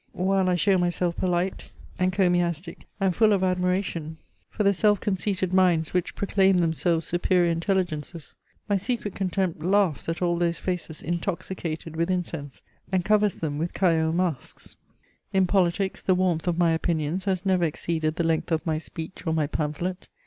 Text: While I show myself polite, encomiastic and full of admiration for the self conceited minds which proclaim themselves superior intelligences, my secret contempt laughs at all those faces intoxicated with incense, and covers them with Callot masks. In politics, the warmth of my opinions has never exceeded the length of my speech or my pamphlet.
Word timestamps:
While 0.13 0.49
I 0.49 0.55
show 0.55 0.79
myself 0.79 1.15
polite, 1.15 1.69
encomiastic 1.99 2.85
and 2.99 3.15
full 3.15 3.33
of 3.33 3.43
admiration 3.43 4.17
for 4.49 4.63
the 4.63 4.73
self 4.73 4.99
conceited 4.99 5.53
minds 5.53 5.93
which 5.93 6.15
proclaim 6.15 6.57
themselves 6.57 7.05
superior 7.05 7.51
intelligences, 7.51 8.35
my 8.67 8.77
secret 8.77 9.13
contempt 9.13 9.61
laughs 9.61 10.09
at 10.09 10.19
all 10.23 10.37
those 10.39 10.57
faces 10.57 11.03
intoxicated 11.03 11.95
with 11.95 12.09
incense, 12.09 12.63
and 12.91 13.05
covers 13.05 13.35
them 13.41 13.59
with 13.59 13.75
Callot 13.75 14.15
masks. 14.15 14.75
In 15.33 15.45
politics, 15.45 16.01
the 16.01 16.15
warmth 16.15 16.47
of 16.47 16.57
my 16.57 16.71
opinions 16.71 17.25
has 17.25 17.45
never 17.45 17.65
exceeded 17.65 18.15
the 18.15 18.23
length 18.23 18.51
of 18.51 18.65
my 18.65 18.79
speech 18.79 19.27
or 19.27 19.33
my 19.35 19.45
pamphlet. 19.45 20.07